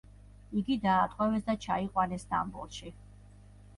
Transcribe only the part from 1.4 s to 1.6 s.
და